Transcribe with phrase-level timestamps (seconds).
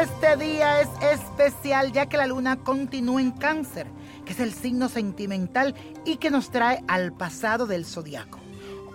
[0.00, 3.86] Este día es especial ya que la luna continúa en cáncer,
[4.24, 5.74] que es el signo sentimental
[6.04, 8.40] y que nos trae al pasado del zodiaco.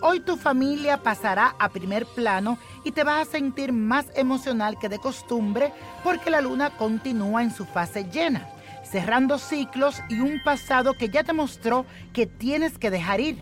[0.02, 4.89] Hoy tu familia pasará a primer plano y te vas a sentir más emocional que
[4.89, 5.71] de costumbre
[6.04, 8.50] porque la luna continúa en su fase llena,
[8.84, 13.38] cerrando ciclos y un pasado que ya te mostró que tienes que dejar ir.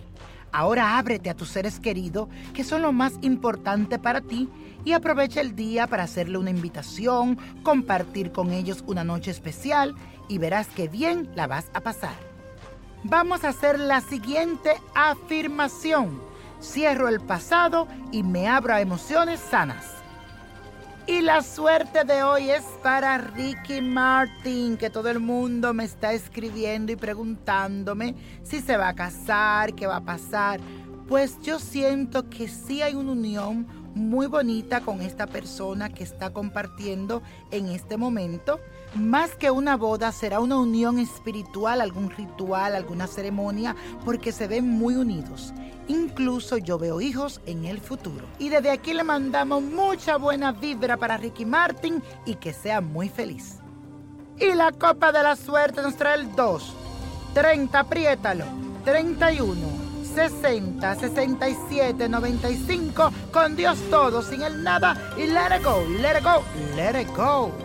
[0.55, 4.47] Ahora ábrete a tus seres queridos, que son lo más importante para ti,
[4.85, 9.95] y aprovecha el día para hacerle una invitación, compartir con ellos una noche especial
[10.29, 12.15] y verás que bien la vas a pasar.
[13.03, 16.21] Vamos a hacer la siguiente afirmación
[16.61, 19.94] cierro el pasado y me abro a emociones sanas.
[21.07, 26.13] Y la suerte de hoy es para Ricky Martin, que todo el mundo me está
[26.13, 30.59] escribiendo y preguntándome si se va a casar, qué va a pasar.
[31.07, 36.33] Pues yo siento que sí hay una unión muy bonita con esta persona que está
[36.33, 37.21] compartiendo
[37.51, 38.59] en este momento.
[38.95, 44.67] Más que una boda, será una unión espiritual, algún ritual, alguna ceremonia, porque se ven
[44.67, 45.53] muy unidos.
[45.87, 48.25] Incluso yo veo hijos en el futuro.
[48.39, 53.09] Y desde aquí le mandamos mucha buena vibra para Ricky Martin y que sea muy
[53.09, 53.59] feliz.
[54.39, 56.73] Y la copa de la suerte nos trae el 2,
[57.33, 58.45] 30, apriétalo,
[58.83, 59.55] 31,
[60.13, 66.23] 60, 67, 95, con Dios todo, sin el nada y let it go, let it
[66.23, 66.43] go,
[66.75, 67.64] let it go.